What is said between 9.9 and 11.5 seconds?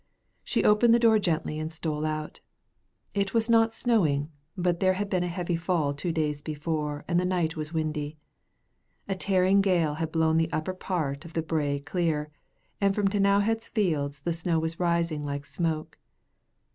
had blown the upper part of the